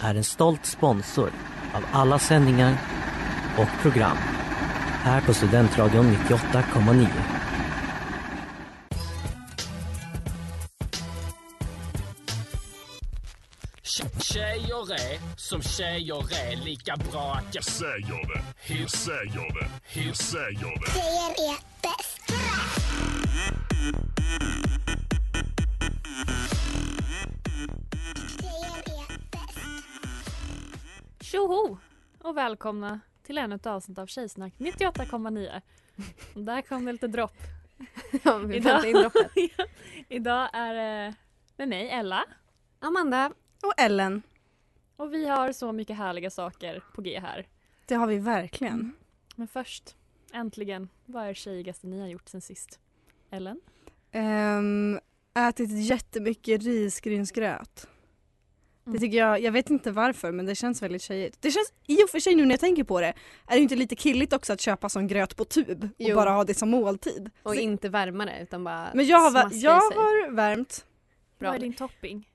[0.00, 1.30] är en stolt sponsor
[1.74, 2.76] av alla sändningar
[3.58, 4.16] och program
[5.02, 7.06] här på Studentradion 98,9.
[14.20, 18.42] Tjejer är som tjejer är lika bra att jag säger det.
[18.74, 19.68] Hur säger det?
[20.00, 20.92] Hur säger det?
[20.92, 21.77] Tjejer är
[32.28, 35.60] Och välkomna till ännu ett avsnitt av Tjejsnack 98,9.
[36.34, 37.36] Där kom det lite dropp.
[38.22, 39.30] Ja, vi väntar in droppet.
[40.08, 41.14] Idag är det
[41.56, 42.24] med mig, Ella.
[42.78, 43.32] Amanda.
[43.62, 44.22] Och Ellen.
[44.96, 47.46] Och vi har så mycket härliga saker på G här.
[47.86, 48.92] Det har vi verkligen.
[49.36, 49.96] Men först,
[50.32, 52.80] äntligen, vad är det tjejigaste ni har gjort sen sist?
[53.30, 53.60] Ellen?
[54.12, 55.00] Um,
[55.34, 57.88] ätit jättemycket risgrynsgröt.
[58.88, 58.94] Mm.
[59.00, 61.36] Det tycker jag, jag vet inte varför men det känns väldigt tjejigt.
[61.40, 63.14] Det känns i och för sig nu när jag tänker på det,
[63.46, 66.16] är det inte lite killigt också att köpa sån gröt på tub och Jo.
[66.16, 67.30] bara ha det som måltid?
[67.42, 70.84] Och Så- inte värma det utan bara men jag har, jag har värmt
[71.38, 71.48] Bra.
[71.48, 72.28] Vad är din topping?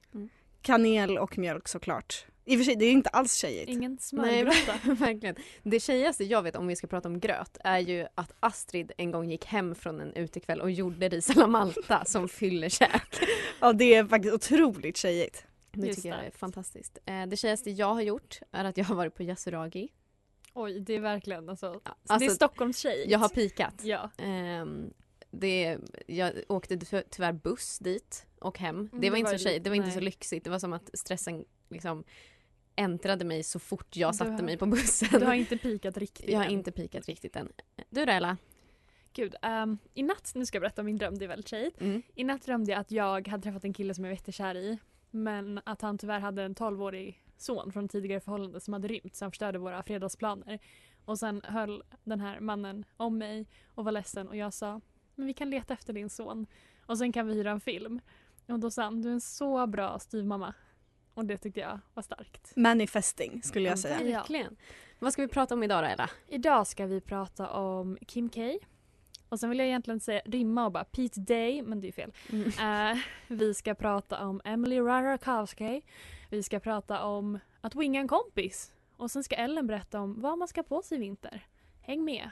[0.61, 2.25] kanel och mjölk såklart.
[2.45, 3.69] I och för sig det är inte alls tjejigt.
[3.69, 4.73] Ingen Nej, smörgrotta?
[5.05, 5.35] verkligen.
[5.63, 9.11] Det tjejigaste jag vet om vi ska prata om gröt är ju att Astrid en
[9.11, 13.19] gång gick hem från en utekväll och gjorde ris alla Malta som fyllekäk.
[13.59, 15.45] Ja det är faktiskt otroligt tjejigt.
[15.73, 16.25] Det Just tycker jag det.
[16.27, 16.97] är fantastiskt.
[17.05, 19.89] Eh, Det tjejigaste jag har gjort är att jag har varit på Yasuragi.
[20.53, 23.05] Oj, det är verkligen alltså, så det är alltså, Stockholms tjej.
[23.07, 23.81] Jag har pikat.
[23.83, 24.09] Ja.
[25.31, 28.89] Det, jag åkte ty- tyvärr buss dit och hem.
[28.91, 30.05] Det det var inte var så tjej, det var inte så nej.
[30.05, 30.43] lyxigt.
[30.43, 32.03] Det var som att stressen liksom
[32.75, 35.19] äntrade mig så fort jag satte har- mig på bussen.
[35.19, 36.51] Du har inte pikat riktigt jag har än.
[36.51, 37.51] inte pikat riktigt än.
[37.89, 38.37] Du då Ella?
[39.13, 41.81] Gud, ehm, i natt, nu ska jag berätta om min dröm, det är väldigt tjejigt.
[41.81, 42.01] Mm.
[42.15, 44.77] I natt drömde jag att jag hade träffat en kille som jag var jättekär i.
[45.15, 49.25] Men att han tyvärr hade en 12-årig son från tidigare förhållande som hade rymt så
[49.25, 50.59] han förstörde våra fredagsplaner.
[51.05, 54.81] Och sen höll den här mannen om mig och var ledsen och jag sa
[55.15, 56.45] men vi kan leta efter din son
[56.85, 58.01] och sen kan vi hyra en film.
[58.47, 60.53] Och då sa han du är en så bra styvmamma.
[61.13, 62.55] Och det tyckte jag var starkt.
[62.55, 64.01] Manifesting skulle jag säga.
[64.03, 64.17] Ja.
[64.17, 64.55] Verkligen.
[64.99, 66.09] Vad ska vi prata om idag då Ella?
[66.27, 68.41] Idag ska vi prata om Kim K.
[69.33, 72.13] Och sen vill jag egentligen säga rimma och bara Pete Day, men det är fel.
[72.59, 75.81] Eh, vi ska prata om Emily Ratajkowski.
[76.29, 78.71] Vi ska prata om att winga en kompis.
[78.97, 81.47] Och sen ska Ellen berätta om vad man ska på sig i vinter.
[81.81, 82.29] Häng med!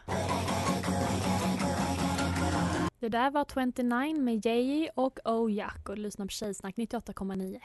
[3.00, 7.60] Det där var 29 med Jay och Oh Jack och du lyssnar på Tjejsnack 98,9.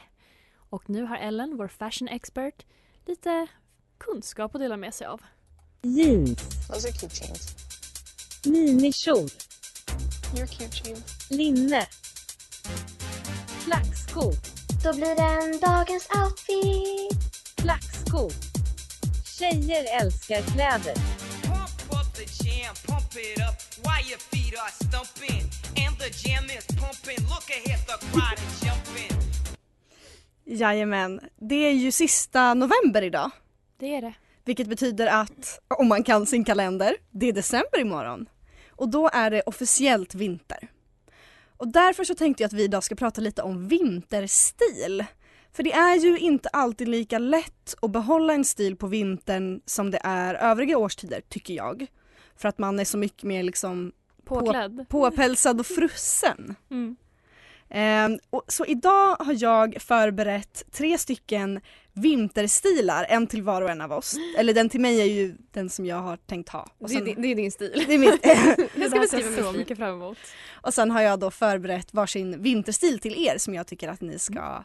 [0.57, 2.67] Och nu har Ellen, vår fashion expert,
[3.07, 3.47] lite
[3.99, 5.23] kunskap att dela med sig av.
[5.83, 7.66] Jeans, Those are cute jeans.
[8.47, 9.29] Minikjol,
[10.34, 11.31] You're cute jeans.
[11.31, 11.87] linne,
[13.65, 14.34] flackskor,
[14.84, 17.33] Då blir den dagens outfit.
[17.62, 18.33] flackskor.
[19.39, 20.95] Tjejer älskar kläder.
[21.43, 25.43] Pump up the jam, pump it up while your feet are stumping.
[25.87, 27.27] And the jam is pumping.
[27.29, 29.19] Look ahead, the crowd is jumping.
[30.45, 31.21] Jajamän.
[31.37, 33.31] Det är ju sista november idag.
[33.79, 34.15] Det är det.
[34.45, 38.27] Vilket betyder att, om man kan sin kalender, det är december imorgon.
[38.76, 40.69] Och då är det officiellt vinter.
[41.56, 45.05] Och därför så tänkte jag att vi idag ska prata lite om vinterstil.
[45.52, 49.90] För det är ju inte alltid lika lätt att behålla en stil på vintern som
[49.90, 51.87] det är övriga årstider, tycker jag.
[52.37, 53.93] För att man är så mycket mer liksom
[54.25, 54.87] Påklädd.
[54.88, 56.55] påpälsad och frusen.
[56.70, 56.96] Mm.
[57.70, 61.61] Ehm, och, så idag har jag förberett tre stycken
[61.96, 64.16] vinterstilar, en till var och en av oss.
[64.38, 66.60] Eller den till mig är ju den som jag har tänkt ha.
[66.78, 67.84] Och Det är, sen, din, det är din stil.
[67.87, 68.56] det är.
[68.56, 69.58] Det Jag ska beskriva min så stil.
[69.58, 70.19] mycket fram emot.
[70.62, 74.19] och sen har jag då förberett varsin vinterstil till er som jag tycker att ni
[74.19, 74.64] ska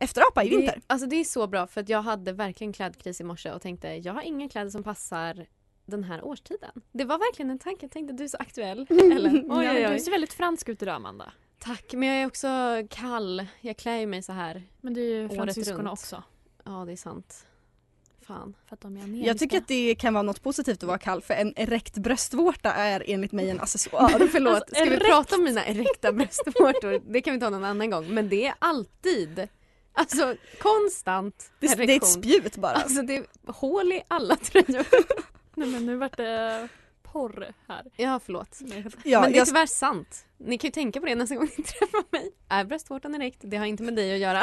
[0.00, 0.72] efterapa i Det, vinter.
[0.76, 3.62] är- alltså det är så bra för att jag hade verkligen klädkris i morse och
[3.62, 5.46] tänkte jag har inga kläder som passar
[5.86, 6.70] den här årstiden.
[6.92, 7.78] Det var verkligen en tanke.
[7.84, 8.86] Jag tänkte du är så aktuell.
[9.16, 9.30] Eller?
[9.30, 9.98] Oj, Ja, oj, Du oj.
[10.00, 11.32] ser väldigt fransk ut idag Amanda.
[11.58, 12.48] Tack, men jag är också
[12.90, 13.46] kall.
[13.60, 14.62] Jag klär mig så här.
[14.80, 16.22] Men det är ju fransyskorna också.
[16.64, 17.46] Ja, det är sant.
[18.26, 18.54] Fan.
[18.68, 19.26] För att de är.
[19.26, 22.72] Jag tycker att det kan vara något positivt att vara kall för en erekt bröstvårta
[22.72, 24.28] är enligt mig en accessoar.
[24.32, 27.00] Förlåt, Alltså, ska vi prata om mina erekta bröstvårtor?
[27.12, 28.14] Det kan vi ta någon annan gång.
[28.14, 29.48] Men det är alltid,
[29.92, 32.72] alltså konstant Det, det är ett spjut bara.
[32.72, 34.86] Alltså det är hål i alla tröjor.
[35.54, 36.68] Nej men nu vart det
[37.02, 37.84] porr här.
[37.96, 38.58] Ja, förlåt.
[39.04, 40.26] Ja, men det är jag- tyvärr sant.
[40.38, 42.32] Ni kan ju tänka på det nästa gång ni träffar mig.
[42.48, 43.38] Är bröstvårtan erekt?
[43.42, 44.42] Det har inte med dig att göra.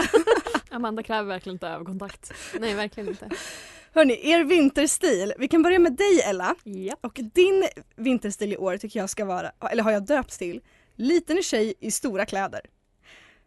[0.69, 2.33] Amanda kräver verkligen inte ögonkontakt.
[2.59, 3.29] Nej, verkligen inte.
[3.93, 5.33] Hörni, er vinterstil.
[5.37, 6.55] Vi kan börja med dig Ella.
[6.63, 7.05] Japp.
[7.05, 10.61] Och din vinterstil i år tycker jag ska vara, eller har jag döpt till,
[10.95, 12.61] liten tjej i stora kläder.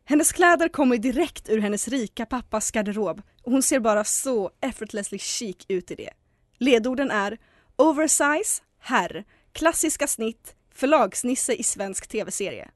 [0.05, 5.19] Hennes kläder kommer direkt ur hennes rika pappas garderob och hon ser bara så effortlessly
[5.19, 6.11] chic ut i det.
[6.58, 7.38] Ledorden är
[7.76, 12.70] oversize, herr, klassiska snitt, förlagsnisse i svensk tv-serie.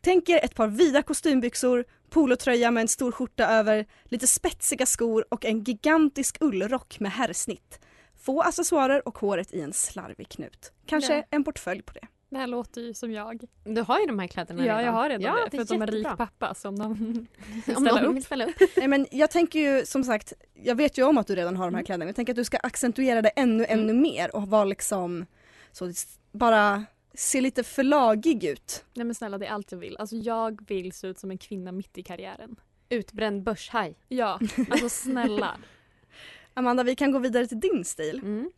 [0.00, 5.24] Tänk er ett par vida kostymbyxor, polotröja med en stor skjorta över, lite spetsiga skor
[5.28, 7.80] och en gigantisk ullrock med herrsnitt.
[8.22, 10.72] Få accessoarer och håret i en slarvig knut.
[10.86, 11.22] Kanske Ja.
[11.30, 12.06] en portfölj på det.
[12.30, 13.42] Det här låter ju som jag.
[13.64, 14.84] Du har ju de här kläderna Ja, redan.
[14.84, 15.50] jag har redan ja, det.
[15.56, 16.94] För att de är rik pappa som de
[17.66, 18.16] vill Om ställa någon upp.
[18.16, 18.54] vill ställa upp.
[18.76, 21.64] Nej, men jag tänker ju som sagt, jag vet ju om att du redan har
[21.70, 22.04] de här kläderna.
[22.08, 25.26] Jag tänker att du ska accentuera det ännu, ännu mer och vara liksom
[25.72, 25.92] så
[26.32, 28.84] bara se lite förlagig ut.
[28.94, 29.96] Nej men snälla det är allt jag vill.
[29.96, 32.56] Alltså jag vill se ut som en kvinna mitt i karriären.
[32.88, 33.94] Utbränd börshaj.
[34.08, 35.56] Ja, alltså snälla.
[36.54, 38.20] Amanda, vi kan gå vidare till din stil.
[38.22, 38.50] Mm.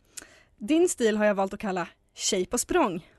[0.57, 3.09] Din stil har jag valt att kalla tjej på språng.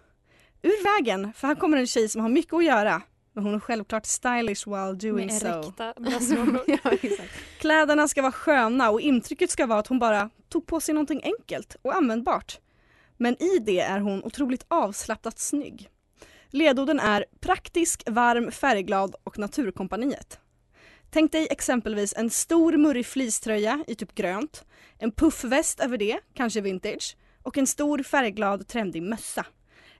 [0.62, 3.03] Ur vägen, för här kommer en tjej som har mycket att göra.
[3.33, 5.73] Men hon är självklart stylish while doing Med so.
[6.67, 7.31] ja, exakt.
[7.59, 11.21] Kläderna ska vara sköna och intrycket ska vara att hon bara tog på sig någonting
[11.25, 12.59] enkelt och användbart.
[13.17, 15.89] Men i det är hon otroligt avslappnat snygg.
[16.51, 20.41] Ledorden är praktisk, varm, färgglad och Naturkompaniet.
[21.11, 24.65] Tänk dig exempelvis en stor murrig fleecetröja i typ grönt,
[24.99, 29.47] en puffväst över det, kanske vintage, och en stor färgglad trendig mössa.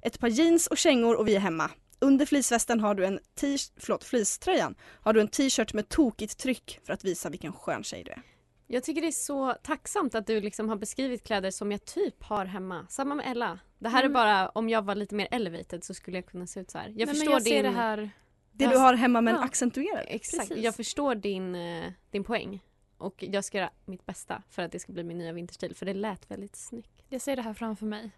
[0.03, 1.71] Ett par jeans och kängor och vi är hemma.
[1.99, 6.81] Under fleecevästen har du en t- förlåt, fleecetröjan har du en t-shirt med tokigt tryck
[6.85, 8.23] för att visa vilken skön tjej du är.
[8.67, 12.23] Jag tycker det är så tacksamt att du liksom har beskrivit kläder som jag typ
[12.23, 12.87] har hemma.
[12.89, 13.59] Samma med Ella.
[13.79, 14.13] Det här är Mm.
[14.13, 16.85] bara, om jag var lite mer elevated så skulle jag kunna se ut så här.
[16.89, 17.63] Jag Nej, men förstår jag din...
[17.63, 18.11] det här.
[18.53, 19.43] Det du har hemma men Ja.
[19.45, 20.05] accentuerar.
[20.09, 20.65] Exakt, Precis.
[20.65, 22.61] jag förstår din, eh, din poäng.
[22.99, 25.75] Och jag ska göra mitt bästa för att det ska bli min nya vinterstil.
[25.75, 27.03] För det lät väldigt snyggt.
[27.09, 28.11] Jag ser det här framför mig.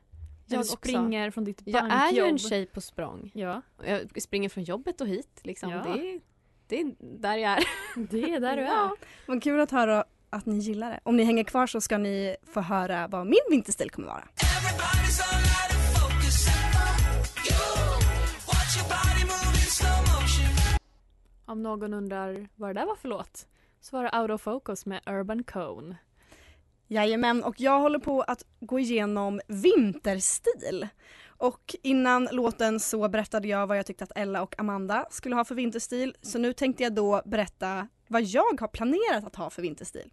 [0.47, 2.01] Jag Jag springer från ditt Jag bankjobb.
[2.01, 3.31] är ju en tjej på språng.
[3.35, 5.41] Ja, Jag springer från jobbet och hit.
[5.43, 5.71] Liksom.
[5.71, 5.83] Ja.
[5.83, 6.21] Det, är,
[6.67, 7.65] det är där jag är.
[8.11, 8.67] det är där du är.
[8.67, 8.97] Ja.
[9.27, 11.01] Vad kul att höra att ni gillar det.
[11.03, 14.25] Om ni hänger kvar så ska ni få höra vad min vinterstil kommer vara.
[21.47, 23.47] Om någon undrar vad det där var för låt
[23.81, 25.97] så var det Out of Focus med Urban Cone.
[26.87, 30.89] Jajamän, och jag håller på att gå igenom vinterstil.
[31.27, 35.45] Och innan låten så berättade jag vad jag tyckte att Ella och Amanda skulle ha
[35.45, 36.15] för vinterstil.
[36.23, 40.10] Så nu tänkte jag då berätta vad jag har planerat att ha för vinterstil.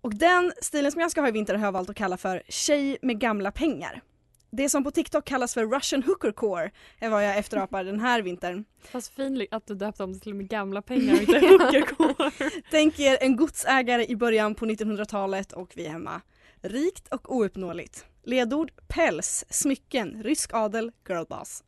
[0.00, 2.42] Och den stilen som jag ska ha i vinter har jag valt att kalla för
[2.48, 4.02] tjej med gamla pengar.
[4.50, 8.22] Det som på TikTok kallas för Russian hooker core är vad jag efterapar den här
[8.22, 8.64] vintern.
[8.80, 12.32] Fast fin att du döpte om det till med gamla pengar och inte hookerkår.
[12.70, 16.20] Tänk er en godsägare i början på 1900-talet och vi är hemma.
[16.62, 18.06] Rikt och ouppnåeligt.
[18.24, 21.62] Ledord päls, smycken, rysk adel, girlboss.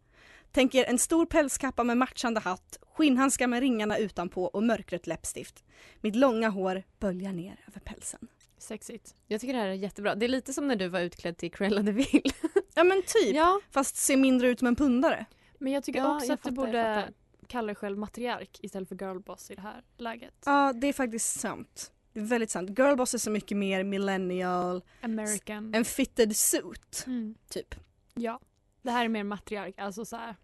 [0.52, 5.64] Tänk er en stor pälskappa med matchande hatt, skinnhandskar med ringarna utanpå och mörkrött läppstift.
[6.00, 8.28] Mitt långa hår böljar ner över pälsen.
[8.58, 9.14] Sexigt.
[9.26, 10.14] Jag tycker det här är jättebra.
[10.14, 12.22] Det är lite som när du var utklädd till Cruella de Vil.
[12.74, 15.26] Ja men typ, ja, fast ser mindre ut som en pundare.
[15.58, 17.08] Men jag tycker Ja, också jag att du fattar, borde
[17.46, 20.34] kalla dig själv matriark istället för girlboss i det här läget.
[20.46, 21.92] Ja, det är faktiskt sant.
[22.12, 22.70] Det är väldigt sant.
[22.78, 25.74] Girlboss är så mycket mer millennial, American.
[25.74, 27.34] en fitted suit, Mm.
[27.48, 27.74] typ.
[28.14, 28.40] Ja.
[28.82, 30.36] Det här är mer matriark, alltså så här.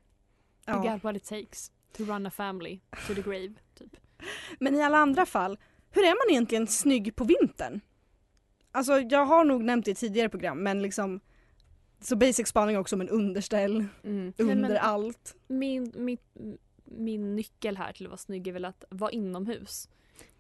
[0.69, 0.93] You Ja.
[0.93, 3.55] got what it takes to run a family to the grave.
[3.75, 3.97] Typ.
[4.61, 5.59] Men i alla andra fall,
[5.91, 7.81] hur är man egentligen snygg på vintern?
[8.73, 11.21] Alltså jag har nog nämnt det i tidigare program men liksom
[12.01, 14.33] så basic spaning också om en underställ mm.
[14.39, 15.37] Under men- allt.
[15.49, 16.19] Min, min,
[16.85, 19.89] min nyckel här till att vara snygg är väl att vara inomhus.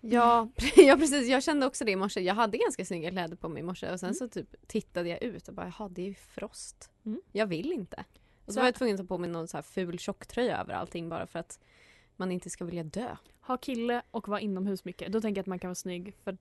[0.00, 2.20] Ja, ja precis, jag kände också det i morse.
[2.20, 5.22] Jag hade ganska snygga kläder på mig i morse och sen så typ tittade jag
[5.22, 6.90] ut och bara jaha det är ju frost.
[7.04, 7.20] Mm.
[7.32, 8.04] Jag vill inte.
[8.44, 10.58] Och så, Så- var jag tvungen att ta på mig någon så här ful tjocktröja
[10.60, 11.60] över allting bara för att
[12.16, 13.16] man inte ska vilja dö.
[13.40, 15.12] Ha kille och vara inomhus mycket.
[15.12, 16.14] Då tänker jag att man kan vara snygg.
[16.24, 16.36] För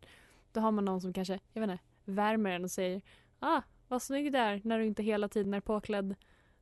[0.52, 3.02] då har man någon som kanske, jag vet inte, värmer en och säger
[3.40, 6.16] ah, Var snygg där när du inte hela tiden är påklädd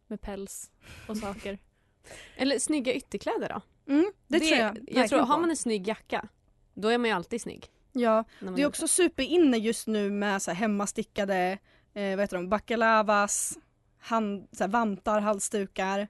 [0.08, 0.72] med päls
[1.08, 1.58] och saker.
[2.36, 3.62] Eller snygga ytterkläder då?
[3.94, 6.27] Mm, det, tror jag Jag tror, har man en snygg jacka,
[6.74, 7.68] då är man ju alltid snygg.
[7.92, 11.58] Ja, det är också superinne just nu med så här hemmastickade,
[11.94, 13.58] eh, vad heter de, bakalavas,
[14.00, 16.08] hand, så här vantar, halsdukar.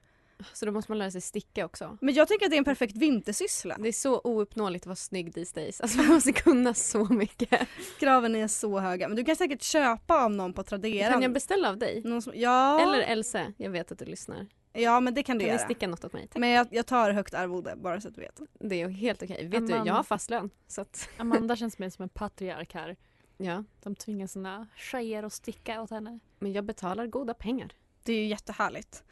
[0.52, 1.98] Så då måste man lära sig sticka också.
[2.00, 3.76] Men jag tycker att det är en perfekt vintersyssla.
[3.78, 5.80] Det är så ouppnåeligt att vara snygg these days.
[5.80, 7.68] Alltså man måste kunna så mycket.
[7.98, 9.08] Kraven är så höga.
[9.08, 11.12] Men du kan säkert köpa av någon på Tradera.
[11.12, 12.02] Kan jag beställa av dig?
[12.04, 14.46] Någon som, ja, Eller Else, jag vet att du lyssnar.
[14.74, 15.64] Ja, men det kan du Kan ni göra.
[15.64, 16.26] sticka något åt mig?
[16.28, 16.40] Tack.
[16.40, 18.40] Men jag, jag tar högt arvode bara så att du vet.
[18.60, 19.48] Det är helt okej.
[19.48, 19.86] Vet du, Amanda.
[19.90, 20.50] jag har fast lön.
[20.66, 22.96] Så att, Amanda känns mer som en patriark här.
[23.36, 23.64] ja.
[23.82, 26.18] De tvingar sina tjejer att sticka åt henne.
[26.38, 27.72] Men jag betalar goda pengar.
[28.02, 29.02] Det är ju jättehärligt.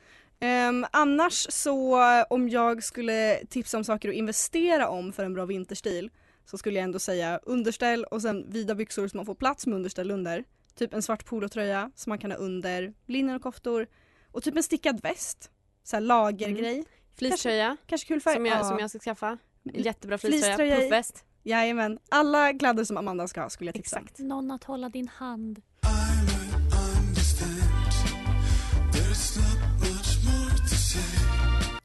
[0.40, 1.99] Ehm, annars så
[2.31, 6.11] om jag skulle tipsa om saker att investera om för en bra vinterstil
[6.45, 9.76] så skulle jag ändå säga underställ och sen vida byxor så man får plats med
[9.76, 10.45] underställ under.
[10.75, 13.87] Typ en svart polotröja som man kan ha under, linne och koftor
[14.33, 15.50] och typ en stickad väst.
[15.83, 16.85] Så här lagergrej.
[17.19, 18.35] Fleecetröja Kanske kul färg.
[18.35, 18.65] som, jag, Ja.
[18.65, 19.39] som jag ska skaffa.
[19.73, 21.25] En jättebra Fleecetröja Puffväst.
[21.43, 21.99] Jajamän.
[22.09, 23.99] Alla kläder som Amanda ska ha skulle jag tipsa.
[23.99, 24.19] Exakt.
[24.19, 25.62] Någon att hålla din hand.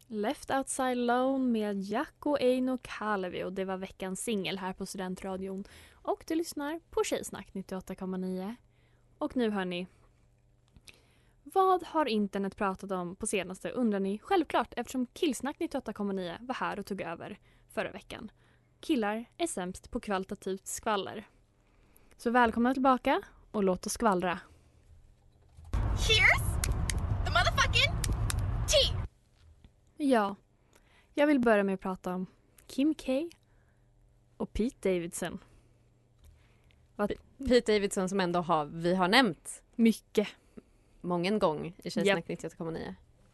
[0.07, 5.63] Left Outside Alone med Jacko Eino Kalevi och det var veckans singel här på Studentradion.
[5.91, 8.55] Och du lyssnar på Tjejsnack 98,9.
[9.17, 9.87] Och nu hör ni.
[11.53, 16.79] Vad har internet pratat om på senaste undrar ni självklart eftersom Killsnack 98,9 var här
[16.79, 17.39] och tog över
[17.73, 18.31] förra veckan.
[18.79, 21.27] Killar är sämst på kvalitativt skvaller.
[22.17, 24.39] Så välkomna tillbaka och låt oss skvallra.
[25.71, 26.63] Here's
[27.25, 27.93] the motherfucking
[28.67, 29.07] tea.
[29.97, 30.35] Ja,
[31.13, 32.25] jag vill börja med att prata om
[32.67, 33.29] Kim K
[34.37, 35.39] och Pete Davidson.
[37.37, 40.27] Pete Davidson som ändå har, vi har nämnt Mycket.
[41.07, 42.93] Många gång i Tjejsnack 98,9.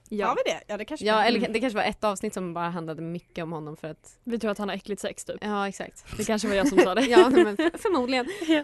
[0.09, 0.61] Ja, Har vi det?
[0.67, 3.51] Ja det kanske Ja, eller det kanske var ett avsnitt som bara handlade mycket om
[3.51, 4.17] honom för att...
[4.23, 5.37] vi tror att han har äckligt sex typ.
[5.41, 6.17] Ja, exakt.
[6.17, 7.01] Det kanske var jag som sa det.
[7.05, 8.25] Ja, men förmodligen.
[8.47, 8.63] Ja.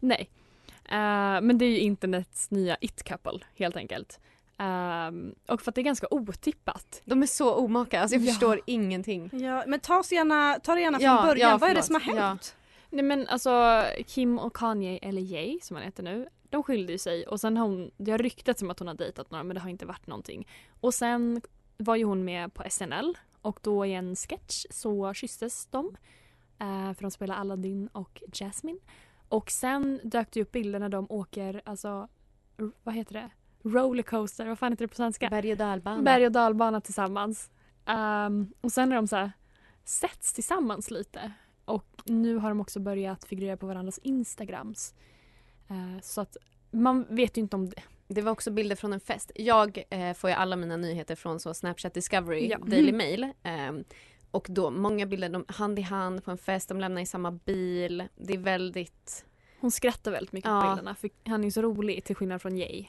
[0.00, 0.28] Nej.
[0.84, 4.20] Eh, men det är ju internets nya it-couple helt enkelt.
[4.58, 7.02] Ehm, och för att det är ganska otippat.
[7.04, 8.26] De är så omaka, alltså jag Ja.
[8.32, 9.30] förstår ingenting.
[9.32, 11.50] Ja, men ta, oss gärna, ta det gärna från Ja, början.
[11.50, 12.56] ja, Vad är det som har hänt?
[12.90, 16.98] Nej men alltså Kim och Kanye, eller Jay som han heter nu, de skilde ju
[16.98, 19.54] sig och sen har hon, det har ryktats om att hon har dejtat några men
[19.54, 20.48] det har inte varit någonting.
[20.80, 21.40] Och sen
[21.76, 25.96] var ju hon med på SNL och då i en sketch så kysstes de.
[26.58, 28.78] Eh, för de spelar Aladdin och Jasmine.
[29.28, 32.08] Och sen dök det upp bilder när de åker, alltså,
[32.82, 33.30] vad heter det?
[33.62, 35.28] Rollercoaster, vad fan heter det på svenska?
[35.28, 36.02] Berg och dalbana.
[36.02, 37.50] Berg och dalbana tillsammans.
[37.86, 39.32] Ehm, och sen har de så här
[39.84, 41.32] setts tillsammans lite.
[41.70, 44.94] Och nu har de också börjat figurera på varandras Instagrams.
[45.68, 46.36] Eh, så att
[46.70, 47.82] man vet ju inte om det.
[48.08, 49.32] Det var också bilder från en fest.
[49.34, 52.58] Jag eh, får ju alla mina nyheter från så Snapchat Discovery, Ja.
[52.58, 53.32] Daily Mail.
[53.42, 53.84] ehm,
[54.30, 57.30] och då många bilder, de hand i hand på en fest, de lämnar i samma
[57.32, 58.08] bil.
[58.16, 59.24] Det är väldigt,
[59.60, 60.60] Hon skrattar väldigt mycket Ja.
[60.62, 62.86] på bilderna för han är så rolig till skillnad från Jay.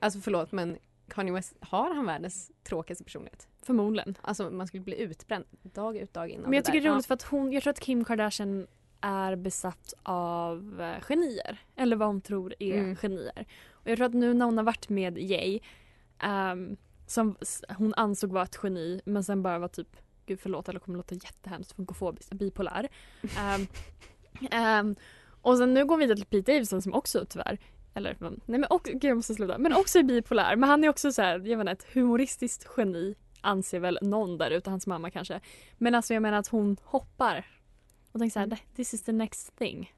[0.00, 0.78] alltså förlåt men
[1.08, 3.48] Kanye West, har han världens tråkigaste personlighet?
[3.62, 4.14] Förmodligen.
[4.20, 7.06] Alltså man skulle bli utbränd dag ut dag in Men jag tycker det är roligt
[7.06, 8.66] för att hon, jag tror att Kim Kardashian
[9.00, 11.58] är besatt av eh, genier.
[11.76, 12.96] Eller vad hon tror är Mm.
[12.96, 13.46] genier.
[13.70, 15.60] Och jag tror att nu när hon har varit med Jay
[16.18, 16.76] ehm,
[17.06, 17.36] som
[17.68, 21.14] hon ansåg var ett geni men sen bara var typ Gud förlåt eller kommer låta
[21.14, 22.88] jättehemskt funkofobisk, bipolär.
[23.38, 23.66] Ehm,
[24.50, 24.96] ehm,
[25.42, 27.58] och sen nu går vi vidare till Pete Davidson som också tyvärr
[27.94, 29.58] eller nej men också, gud jag måste sluta.
[29.58, 30.56] Men också är bipolär.
[30.56, 34.38] Men han är också så här, jag vet inte, ett humoristiskt geni anser väl någon
[34.38, 35.40] där ute, hans mamma kanske.
[35.78, 37.46] Men alltså jag menar att hon hoppar
[38.12, 39.92] och tänker såhär, this is the next thing.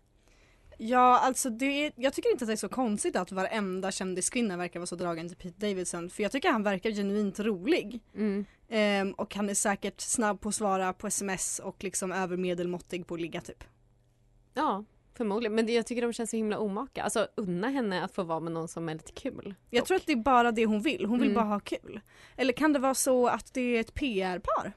[0.79, 4.57] Ja, alltså det är, jag tycker inte att det är så konstigt att varenda kändiskvinna
[4.57, 8.01] verkar vara så dragen till Pete Davidson för jag tycker han verkar genuint rolig.
[8.15, 8.45] Mm.
[8.69, 13.15] Ehm, och han är säkert snabb på att svara på sms och liksom övermedelmåttig på
[13.15, 13.65] att ligga typ.
[14.55, 15.54] Ja, förmodligen.
[15.54, 17.02] Men jag tycker de känns så himla omaka.
[17.02, 19.54] Alltså unna henne att få vara med någon som är lite kul.
[19.71, 19.88] Jag dock.
[19.88, 21.35] tror att det är bara det hon vill, hon vill Mm.
[21.35, 22.00] bara ha kul.
[22.37, 24.73] Eller kan det vara så att det är ett PR-par?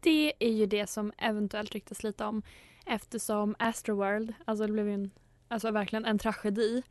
[0.00, 2.42] Det är ju det som eventuellt ryktas lite om
[2.86, 5.10] eftersom Astroworld, alltså det blev ju en,
[5.48, 6.82] alltså verkligen en tragedi.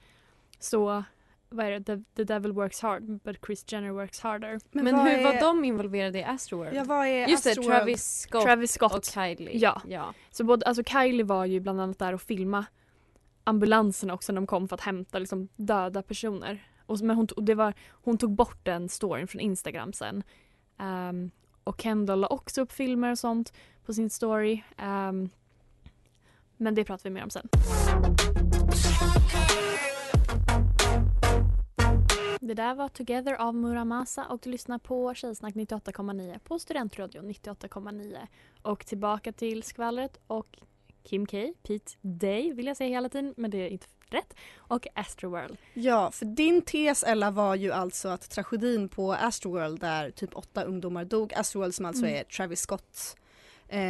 [0.60, 1.04] Så
[1.50, 4.60] vad är det, the, the devil works hard but Chris Jenner works harder.
[4.72, 6.76] Men, vad hur är- var de involverade i Astroworld?
[6.76, 7.78] Ja, vad är Just det, Astroworld?
[7.78, 8.94] Travis Scott, Travis Scott.
[8.94, 9.58] och Kylie.
[9.58, 9.82] Ja.
[9.88, 10.14] ja.
[10.32, 12.66] Så både, alltså Kylie var ju bland annat där och filma
[13.44, 16.68] ambulanserna också när de kom för att hämta liksom, döda personer.
[16.86, 20.24] Och, men hon, och det var, hon tog bort den storyn från Instagram sen.
[20.80, 21.32] Ehm,
[21.64, 23.54] och Kendall la också upp filmer och sånt
[23.86, 24.62] på sin story.
[24.78, 25.30] Ehm,
[26.58, 27.50] men det pratar vi mer om sen.
[32.48, 38.18] Det där var Together av Muramasa och du lyssnar på Tjejsnack 98,9 på Studentradion 98,9.
[38.62, 40.48] Och tillbaka till skvallret och
[41.04, 44.34] Kim K, Pete Day vill jag säga hela tiden men det är inte rätt.
[44.58, 45.58] Och Astroworld.
[45.74, 50.64] Ja, för din tes Ella var ju alltså att tragedin på Astroworld där typ åtta
[50.64, 51.34] ungdomar dog.
[51.34, 52.16] Astroworld som alltså Mm.
[52.20, 53.16] är Travis Scotts
[53.68, 53.82] eh,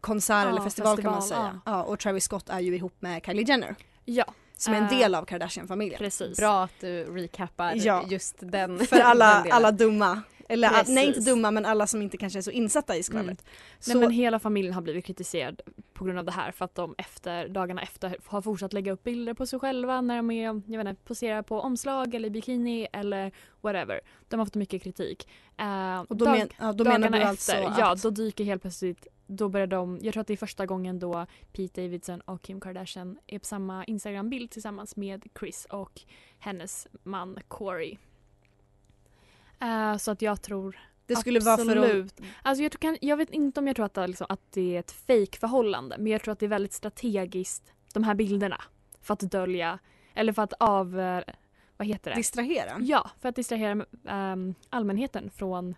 [0.00, 1.60] konsert Ja, eller festival, kan man festival, säga.
[1.66, 1.82] Ja.
[1.82, 4.24] och Travis Scott är ju ihop med Kylie Jenner Ja.
[4.56, 5.98] Som är en Eh, del av Kardashian-familjen.
[5.98, 6.38] Precis.
[6.38, 8.04] Bra att du recappar Ja.
[8.08, 10.22] just den För alla, den alla dumma.
[10.48, 11.32] Eller all, nej inte Precis.
[11.34, 13.44] dumma men alla som inte kanske är så insatta i skvallret.
[13.78, 15.60] Så, Nej, men hela familjen har blivit kritiserad
[15.94, 19.04] på grund av det här för att de efter, dagarna efter har fortsatt lägga upp
[19.04, 22.86] bilder på sig själva när de är, jag vet inte, poserar på omslag eller bikini
[22.92, 24.00] eller whatever.
[24.28, 25.28] De har fått mycket kritik.
[25.56, 28.10] Eh, och då, dag- men, ja, då menar dagarna du efter, alltså ja att då
[28.10, 31.82] dyker helt plötsligt, då börjar de, jag tror att det är första gången då Pete
[31.82, 36.00] Davidson och Kim Kardashian är på samma Instagram-bild tillsammans med Chris och
[36.38, 37.96] hennes man Corey.
[39.64, 42.20] Eh, så att jag tror det skulle vara för att Absolut.
[42.42, 44.52] Alltså jag, tror, kan, jag vet inte om jag tror att det, är liksom, att
[44.52, 48.62] det är ett fejkförhållande men jag tror att det är väldigt strategiskt de här bilderna
[49.00, 49.78] för att dölja
[50.14, 50.92] eller för att av...
[51.76, 52.16] Vad heter det?
[52.16, 52.76] distrahera.
[52.80, 55.74] Ja, för att distrahera ehm, allmänheten från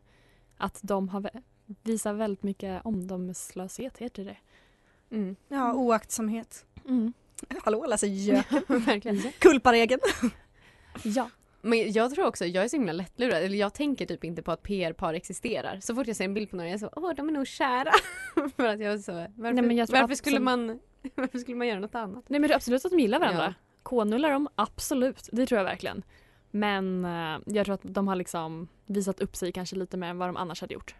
[0.56, 1.30] att de har
[1.82, 4.36] visar väldigt mycket omdömeslöshet, heter det.
[5.10, 5.36] Mm.
[5.48, 6.64] Ja, oaktsamhet.
[6.88, 7.12] Mm.
[7.64, 8.62] Hallå, läser göken.
[8.86, 9.32] Verkligen.
[9.38, 10.00] Kulparegeln.
[11.02, 11.30] Ja.
[11.66, 14.52] Men jag tror också, jag är så himla lättlurad, eller jag tänker typ inte på
[14.52, 15.80] att PR-par existerar.
[15.80, 17.46] Så fort jag ser en bild på någon jag är så åh de är nog
[17.46, 17.92] kära.
[18.56, 20.80] För att jag är så, varför, Nej, men jag varför, skulle man,
[21.14, 22.24] varför skulle man göra något annat?
[22.28, 23.54] Nej men det är absolut att de gillar varandra.
[23.58, 23.64] Ja.
[23.82, 25.28] Konullar de, absolut.
[25.32, 26.02] Det tror jag verkligen.
[26.50, 30.18] Men eh, jag tror att de har liksom visat upp sig kanske lite mer än
[30.18, 30.94] vad de annars hade gjort.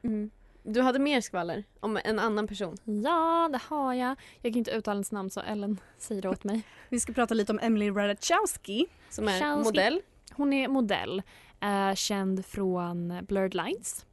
[0.63, 2.77] Du hade mer skvaller om en annan person.
[2.85, 4.17] Ja, det har jag.
[4.43, 6.63] Jag kan inte uttala hennes namn så Ellen säger det åt mig.
[6.89, 8.87] Vi ska prata lite om Emily Ratajkowski.
[9.11, 9.65] Som är Chelsea.
[9.65, 10.01] modell.
[10.37, 11.23] Hon är modell,
[11.61, 14.07] eh, känd från Blurred Lines.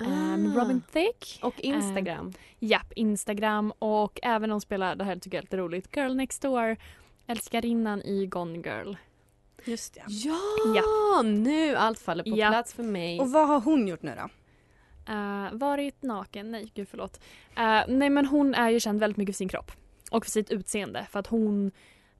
[0.00, 0.36] eh, Ah.
[0.60, 1.38] Robin Thicke.
[1.46, 2.32] Och Instagram.
[2.58, 6.42] Japp, Instagram och även hon spelar, det här tycker jag är lite roligt, Girl Next
[6.42, 6.76] Door.
[7.26, 8.94] Älskarinnan i Gone Girl.
[9.64, 10.02] Just det.
[10.08, 12.48] Ja, nu allt faller på Ja.
[12.50, 13.20] plats för mig.
[13.20, 14.28] Och vad har hon gjort nu då?
[15.12, 17.20] Eh, varit naken, nej gud förlåt.
[17.56, 19.70] Eh, nej men hon är ju känd väldigt mycket för sin kropp.
[20.10, 21.06] Och för sitt utseende.
[21.10, 21.70] För att hon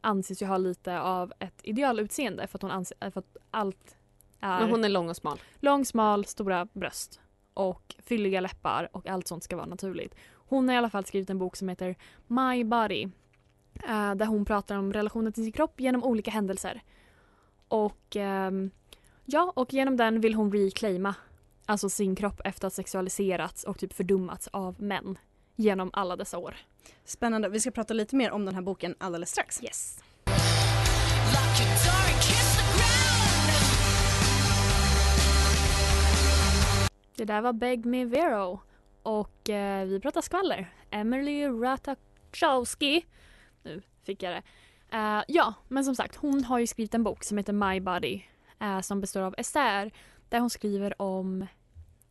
[0.04, 2.46] anses ju ha lite av ett idealutseende.
[2.46, 3.96] För att hon anser för att allt
[4.40, 5.38] är Men hon är lång och smal.
[5.60, 7.20] lång, smal, stora bröst.
[7.54, 10.14] Och fylliga läppar och allt sånt ska vara naturligt.
[10.32, 13.02] Hon har i alla fall skrivit en bok som heter My Body.
[13.74, 16.82] eh, där hon pratar om relationen till sin kropp genom olika händelser.
[17.68, 18.70] Och ehm,
[19.24, 21.14] ja, och genom den vill hon reclaima
[21.66, 25.18] alltså sin kropp efter att ha sexualiserats och typ fördummats av män
[25.56, 26.56] genom alla dessa år.
[27.04, 27.48] Spännande.
[27.48, 29.62] Vi ska prata lite mer om den här boken alldeles strax.
[29.62, 29.98] Yes.
[37.16, 38.60] Det där var Beg Me Vero
[39.02, 40.72] och eh, vi pratar skvaller.
[40.90, 43.06] Emily Ratajkowski.
[43.62, 44.42] Nu fick jag det.
[44.96, 48.22] Eh, ja, men som sagt, hon har ju skrivit en bok som heter My Body
[48.60, 49.92] eh, som består av essäer
[50.28, 51.46] där hon skriver om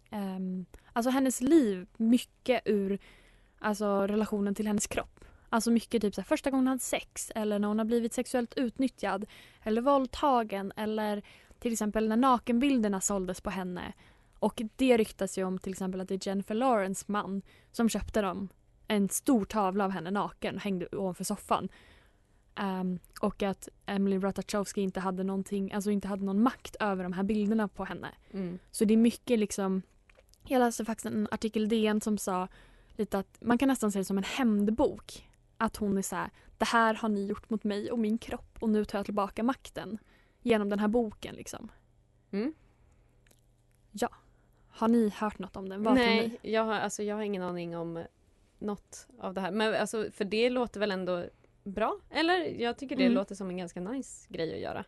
[0.09, 2.99] ehm, alltså hennes liv, mycket ur
[3.63, 5.25] alltså, relationen till hennes kropp.
[5.49, 8.13] Alltså mycket typ så här, första gången hon hade sex eller när hon har blivit
[8.13, 9.25] sexuellt utnyttjad
[9.63, 11.23] eller våldtagen eller
[11.59, 13.93] till exempel när nakenbilderna såldes på henne.
[14.39, 18.21] Och det ryktas ju om till exempel att det är Jennifer Lawrence man som köpte
[18.21, 18.49] dem.
[18.87, 21.69] En stor tavla av henne naken hängde ovanför soffan.
[22.55, 27.13] Ehm, och att Emily Ratajkowski inte hade någonting, alltså inte hade någon makt över de
[27.13, 28.09] här bilderna på henne.
[28.31, 28.59] Mm.
[28.71, 29.81] Så det är mycket liksom,
[30.47, 32.47] jag läste faktiskt en artikel i DN som sa
[32.95, 35.29] lite att man kan nästan säga det som en hämndbok.
[35.57, 38.57] Att hon är så här, det här har ni gjort mot mig och min kropp
[38.59, 39.97] och nu tar jag tillbaka makten.
[40.41, 41.71] Genom den här boken liksom.
[42.31, 42.53] Mm.
[43.91, 44.09] Ja.
[44.67, 45.83] Har ni hört något om den?
[45.83, 48.03] Vad Nej, jag har, alltså, jag har ingen aning om
[48.59, 49.51] något av det här.
[49.51, 51.25] Men alltså, för det låter väl ändå
[51.63, 51.99] bra?
[52.09, 52.61] Eller?
[52.61, 53.15] Jag tycker det Mm.
[53.15, 54.85] låter som en ganska nice grej att göra.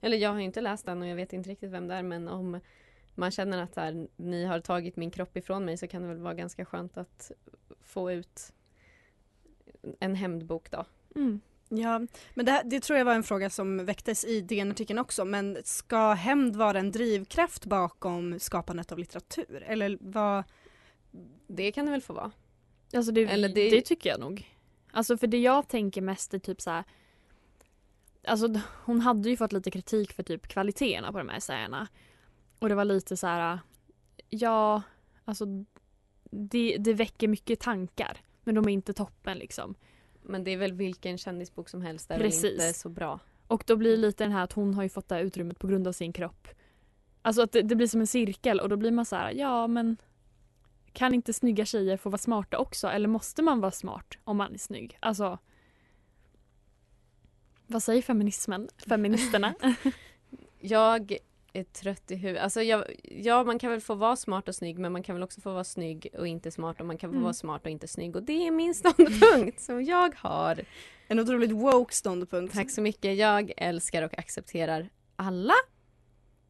[0.00, 2.02] Eller jag har ju inte läst den och jag vet inte riktigt vem det är
[2.02, 2.60] men om
[3.18, 6.08] man känner att så här, ni har tagit min kropp ifrån mig så kan det
[6.08, 7.32] väl vara ganska skönt att
[7.82, 8.52] få ut
[10.00, 10.84] en hämndbok då.
[11.14, 11.40] Mm.
[11.68, 12.00] Ja,
[12.34, 15.24] men det, här, det tror jag var en fråga som väcktes i DN-artikeln också.
[15.24, 19.62] Men ska hämnd vara en drivkraft bakom skapandet av litteratur?
[19.66, 20.44] Eller vad?
[21.46, 22.30] Det kan det väl få vara.
[22.94, 23.70] Alltså det, Eller det...
[23.70, 24.56] det- tycker jag nog.
[24.92, 26.84] Alltså för det jag tänker mest är typ så här.
[28.24, 31.88] Alltså hon hade ju fått lite kritik för typ kvaliteterna på de här essäerna.
[32.58, 33.58] Och det var lite så här.
[34.28, 34.82] Ja,
[35.24, 35.46] alltså
[36.30, 38.20] det, det väcker mycket tankar.
[38.44, 39.74] Men de är inte toppen liksom.
[40.22, 42.52] Men det är väl vilken kändisbok som helst är Precis.
[42.52, 43.20] inte så bra.
[43.46, 45.66] Och då blir lite den här att hon har ju fått det här utrymmet på
[45.66, 46.48] grund av sin kropp.
[47.22, 49.66] Alltså att det, det blir som en cirkel och då blir man så här, ja
[49.66, 49.96] men
[50.92, 52.88] kan inte snygga tjejer få vara smarta också?
[52.88, 54.98] Eller måste man vara smart om man är snygg?
[55.00, 55.38] Alltså
[57.66, 58.68] vad säger feminismen?
[58.86, 59.54] Feministerna?
[60.60, 61.16] Jag
[61.52, 62.42] är trött i huvudet.
[62.42, 65.22] Alltså jag, ja, man kan väl få vara smart och snygg men man kan väl
[65.22, 67.22] också få vara snygg och inte smart och man kan få Mm.
[67.22, 70.60] vara smart och inte snygg och det är min ståndpunkt som jag har.
[71.08, 72.54] En otroligt woke ståndpunkt.
[72.54, 73.16] Tack så mycket.
[73.16, 75.54] Jag älskar och accepterar alla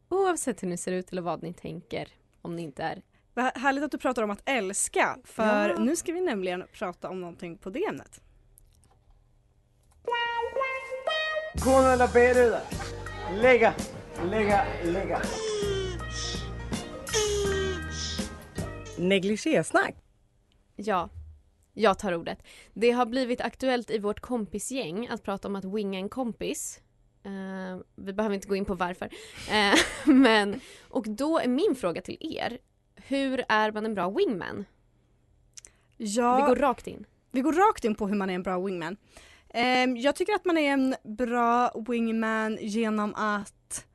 [0.09, 2.07] oavsett hur ni ser ut eller vad ni tänker
[2.41, 3.01] om ni inte är.
[3.33, 5.79] Vad härligt att du pratar om att älska för Ja.
[5.79, 8.21] nu ska vi nämligen prata om någonting på det ämnet.
[11.63, 12.61] Kona eller B-ruda.
[13.41, 13.73] Lägga,
[14.25, 15.21] lägga, lägga.
[18.97, 19.95] Negligésnack.
[20.75, 21.09] Ja,
[21.73, 22.43] jag tar ordet.
[22.73, 26.81] Det har blivit aktuellt i vårt kompisgäng att prata om att winga en kompis.
[27.23, 29.09] Eh, vi behöver inte gå in på varför.
[29.51, 29.79] Eh,
[30.13, 32.57] men, och då är min fråga till er.
[32.95, 34.65] Hur är man en bra wingman?
[35.97, 37.05] Ja, Vi går rakt in.
[37.31, 38.97] vi går rakt in på hur man är en bra wingman.
[39.53, 43.85] Ehm, jag tycker att man är en bra wingman genom att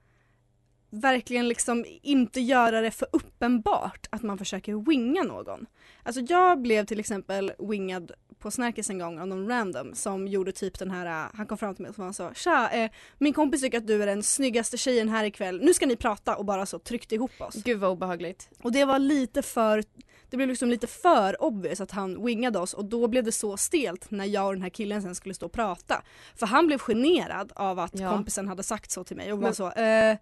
[1.00, 5.66] verkligen liksom inte göra det för uppenbart att man försöker winga någon.
[6.02, 10.52] Alltså jag blev till exempel wingad på Snärkes en gång av någon random som gjorde
[10.52, 13.32] typ den här, äh, han kom fram till mig och han sa Tja, eh, min
[13.32, 16.44] kompis tycker att du är den snyggaste tjejen här ikväll, nu ska ni prata och
[16.44, 17.54] bara så tryckte ihop oss.
[17.54, 18.48] Gud vad obehagligt.
[18.62, 19.84] Och det var lite för,
[20.30, 23.56] det blev liksom lite för obvious att han wingade oss och då blev det så
[23.56, 26.02] stelt när jag och den här killen sen skulle stå och prata.
[26.36, 28.10] För han blev generad av att Ja.
[28.10, 30.16] kompisen hade sagt så till mig och var så eh,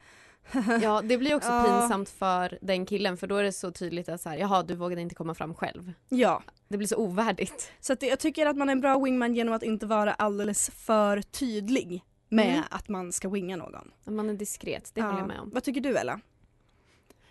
[0.83, 1.65] Ja, det blir också Ja.
[1.81, 4.75] pinsamt för den killen för då är det så tydligt att så här, jaha, du
[4.75, 5.93] vågade inte komma fram själv.
[6.09, 6.43] Ja.
[6.69, 7.73] Det blir så ovärdigt.
[7.81, 10.15] Så att det, jag tycker att man är en bra wingman genom att inte vara
[10.15, 12.63] alldeles för tydlig med Mm.
[12.71, 13.91] att man ska winga någon.
[14.05, 15.07] Att man är diskret, det Ja.
[15.07, 15.51] håller jag med om.
[15.53, 16.21] Vad tycker du Ella?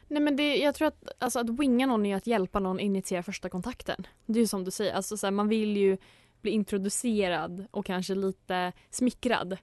[0.08, 3.24] Nej men det, jag tror att, alltså, att winga någon är att hjälpa någon initiera
[3.24, 4.08] första kontakten.
[4.26, 5.98] Det är ju som du säger, alltså, så här, man vill ju
[6.42, 9.58] bli introducerad och kanske lite smickrad.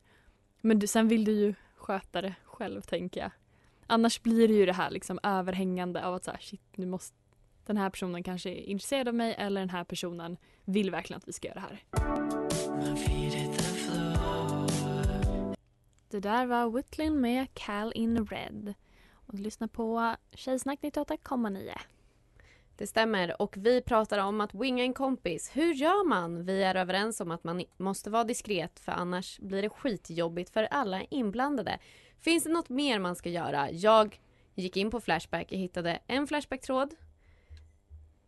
[0.60, 3.30] Men du, sen vill du ju sköta det själv tänker jag.
[3.86, 7.16] Annars blir det ju det här liksom överhängande av att så här, shit nu måste
[7.66, 11.28] den här personen kanske är intresserad av mig eller den här personen vill verkligen att
[11.28, 11.84] vi ska göra det här.
[16.10, 18.74] Det där var Whitlin med Cal in Red.
[19.12, 21.70] Och du lyssnar på Tjejsnack 98,9.
[22.76, 25.50] Det stämmer och vi pratar om att winga en kompis.
[25.54, 26.44] Hur gör man?
[26.44, 30.64] Vi är överens om att man måste vara diskret för annars blir det skitjobbigt för
[30.64, 31.78] alla inblandade.
[32.20, 33.70] Finns det något mer man ska göra?
[33.70, 34.20] Jag
[34.54, 36.94] gick in på Flashback, jag hittade en Flashback-tråd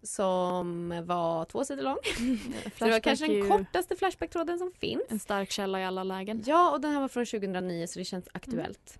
[0.03, 1.97] som var två sidor lång.
[2.79, 5.03] Så det var kanske den kortaste Flashback-tråden som finns.
[5.09, 6.43] En stark källa i alla lägen.
[6.47, 8.99] Ja, och den här var från 2009 så det känns aktuellt.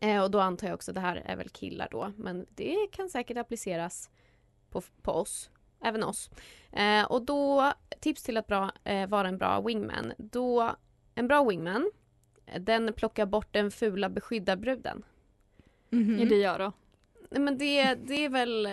[0.00, 3.08] Eh, och då antar jag också, det här är väl killar då, men det kan
[3.08, 4.10] säkert appliceras
[4.70, 5.50] på, på oss.
[5.82, 6.30] Även oss.
[6.72, 10.12] Eh, och då, tips till att bra, eh, vara en bra wingman.
[10.18, 10.76] Då,
[11.14, 11.90] en bra wingman,
[12.58, 15.02] den plockar bort den fula beskyddarbruden.
[15.90, 16.72] Är det jag då?
[17.30, 18.68] Nej men det, det är väl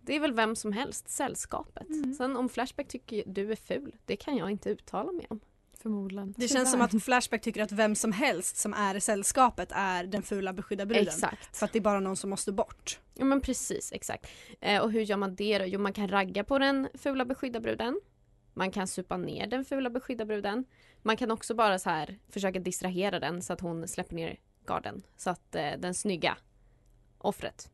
[0.00, 1.88] det är väl vem som helst, sällskapet.
[1.88, 2.14] Mm.
[2.14, 5.40] Sen om Flashback tycker du är ful, det kan jag inte uttala mig om.
[5.82, 6.34] Förmodligen.
[6.36, 10.04] Det känns som att Flashback tycker att vem som helst som är i sällskapet är
[10.04, 11.08] den fula beskydda bruden.
[11.08, 11.56] Exakt.
[11.56, 13.00] För att det är bara någon som måste bort.
[13.14, 14.26] Ja men precis, exakt.
[14.60, 15.64] Eh, och hur gör man det då?
[15.64, 18.00] Jo man kan ragga på den fula beskyddarbruden.
[18.54, 20.64] Man kan supa ner den fula beskyddarbruden.
[21.02, 25.02] Man kan också bara så här försöka distrahera den så att hon släpper ner garden.
[25.16, 26.36] Så att eh, den snygga
[27.18, 27.70] offret.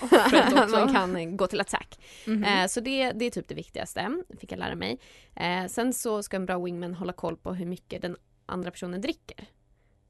[0.00, 1.98] Offret man kan gå till attack.
[2.26, 2.44] Mhm.
[2.44, 4.98] Eh, så det, det är typ det viktigaste, fick jag lära mig.
[5.34, 8.16] Eh, sen så ska en bra wingman hålla koll på hur mycket den
[8.46, 9.46] andra personen dricker.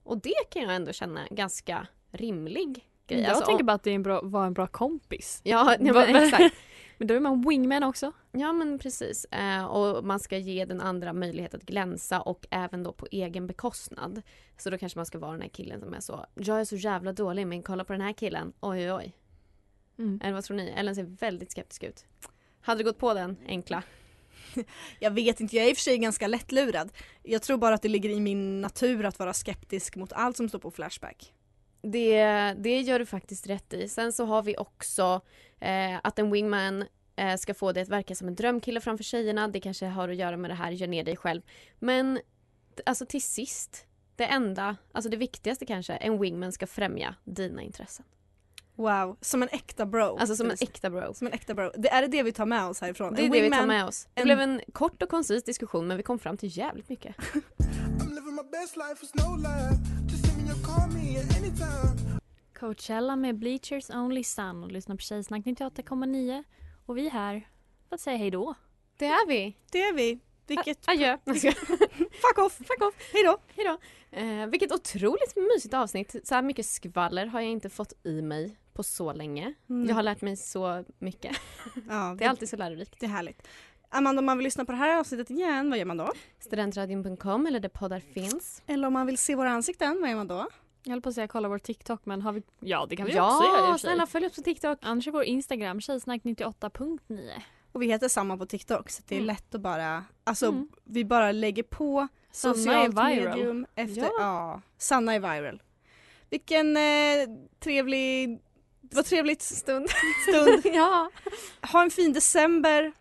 [0.02, 3.20] Och det kan jag ändå känna ganska rimlig grej.
[3.20, 5.40] Jag Alltså, tänker bara att det är en bra, vara en bra kompis.
[5.44, 6.54] Ja, Va- men exakt.
[6.98, 8.12] Men då är man wingman också.
[8.32, 9.24] Ja men precis.
[9.24, 13.46] Eh, och man ska ge den andra möjlighet att glänsa och även då på egen
[13.46, 14.22] bekostnad.
[14.56, 16.76] Så då kanske man ska vara den här killen som är så Jag är så
[16.76, 18.52] jävla dålig men kolla på den här killen.
[18.60, 19.14] Oj oj oj.
[19.98, 20.20] Mm.
[20.24, 20.68] Eller vad tror ni?
[20.76, 22.06] Ellen ser väldigt skeptisk ut.
[22.60, 23.82] Hade du gått på den enkla?
[24.98, 26.92] Jag vet inte, jag är i och för sig ganska lättlurad.
[27.22, 30.48] Jag tror bara att det ligger i min natur att vara skeptisk mot allt som
[30.48, 31.32] står på Flashback.
[31.82, 32.24] Det,
[32.58, 33.88] det gör du faktiskt rätt i.
[33.88, 35.20] Sen så har vi också
[35.60, 36.84] eh, att en wingman
[37.16, 39.48] eh, ska få dig att verka som en drömkille framför tjejerna.
[39.48, 41.42] Det kanske har att göra med det här, gör ner dig själv.
[41.78, 42.20] Men
[42.86, 43.86] alltså till sist,
[44.16, 48.04] det enda, alltså det viktigaste kanske, en wingman ska främja dina intressen.
[48.74, 50.16] Wow, som en äkta bro.
[50.18, 51.14] Alltså som en äkta bro.
[51.14, 51.70] Som en äkta bro.
[51.76, 53.14] Det är det det vi tar med oss härifrån.
[53.14, 54.08] Det är En det vi tar med oss.
[54.14, 57.16] Det en- blev en kort och koncis diskussion men vi kom fram till jävligt mycket.
[62.58, 66.44] Coachella med Bleachers Only Sun och lyssnar på Tjejsnack 98,9.
[66.86, 67.48] Och vi är här
[67.88, 68.54] för att säga hej då.
[68.98, 69.56] Det är vi.
[69.72, 70.18] Det är vi.
[70.46, 70.88] Vilket...
[70.88, 71.18] Adjö.
[71.24, 72.56] Fuck off.
[72.56, 72.94] Fuck off.
[73.12, 73.38] Hej då.
[73.56, 73.78] Hej då.
[74.18, 76.16] Eh, vilket otroligt mysigt avsnitt.
[76.24, 79.54] Så här mycket skvaller har jag inte fått i mig på så länge.
[79.70, 79.88] Mm.
[79.88, 81.36] Jag har lärt mig så mycket.
[81.88, 83.00] Ja, Det är alltid så lärorikt.
[83.00, 83.48] Det är härligt.
[83.90, 86.10] Amanda, om man vill lyssna på det här avsnittet igen, vad gör man då?
[86.40, 88.62] Studentradion.com eller där poddar finns.
[88.66, 90.46] Eller om man vill se våra ansikten, vad gör man då?
[90.82, 92.42] Jag höll på att säga kolla vår TikTok men har vi...
[92.60, 93.78] Ja det kan vi Ja, också göra sig.
[93.90, 94.78] snälla följ oss på TikTok.
[94.82, 97.30] Annars är vår Instagram tjejsnack98.9.
[97.72, 99.26] Och vi heter samma på TikTok så det är Mm.
[99.26, 100.68] lätt att bara, alltså Mm.
[100.84, 103.28] vi bara lägger på Sanna är socialt viral.
[103.38, 104.10] medium efter, Ja.
[104.18, 104.60] ja.
[104.78, 105.62] Sanna är viral.
[106.30, 106.82] Vilken eh,
[107.60, 108.40] trevlig,
[108.80, 109.88] det var trevligt Stund.
[110.28, 110.74] stund.
[110.74, 111.10] ja.
[111.72, 112.92] Ha en fin december.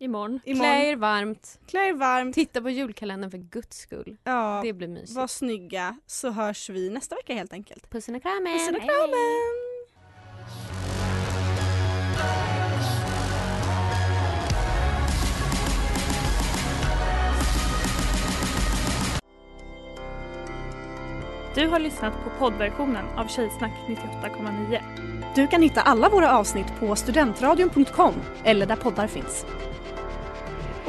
[0.00, 0.40] Imorgon.
[0.44, 0.74] Klä Imorgon.
[0.76, 1.58] er varmt.
[1.66, 2.34] Klä er varmt.
[2.34, 4.16] Titta på julkalendern för guds skull.
[4.24, 5.16] Ja, Det blir mysigt.
[5.16, 7.90] var snygga så hörs vi nästa vecka helt enkelt.
[7.90, 8.58] Pussen och kramen.
[8.58, 8.88] Pussen och Hej.
[8.88, 9.68] kramen!
[21.54, 24.80] Du har lyssnat på poddversionen av Tjejsnack 98,9.
[25.34, 29.46] Du kan hitta alla våra avsnitt på studentradion.com eller där poddar finns.